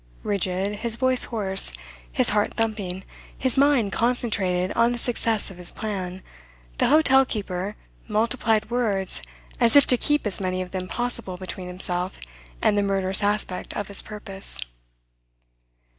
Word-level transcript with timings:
Rigid, 0.23 0.79
his 0.79 0.95
voice 0.95 1.25
hoarse, 1.25 1.71
his 2.11 2.29
heart 2.29 2.55
thumping, 2.55 3.03
his 3.37 3.55
mind 3.55 3.91
concentrated 3.93 4.71
on 4.75 4.89
the 4.89 4.97
success 4.97 5.51
of 5.51 5.57
his 5.59 5.71
plan, 5.71 6.23
the 6.79 6.87
hotel 6.87 7.23
keeper 7.23 7.75
multiplied 8.07 8.71
words, 8.71 9.21
as 9.59 9.75
if 9.75 9.85
to 9.85 9.97
keep 9.97 10.25
as 10.25 10.41
many 10.41 10.59
of 10.59 10.71
them 10.71 10.85
as 10.85 10.89
possible 10.89 11.37
between 11.37 11.67
himself 11.67 12.17
and 12.63 12.75
the 12.79 12.81
murderous 12.81 13.21
aspect 13.21 13.75
of 13.77 13.89
his 13.89 14.01
purpose. 14.01 14.59